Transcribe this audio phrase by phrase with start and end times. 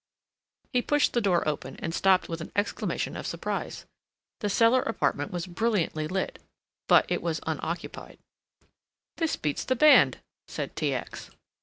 [0.73, 3.85] He pushed the door open and stopped with an exclamation of surprise.
[4.39, 6.41] The cellar apartment was brilliantly lit
[6.87, 8.17] but it was unoccupied.
[9.17, 10.17] "This beats the band,"
[10.47, 10.91] said T.
[10.95, 11.29] X.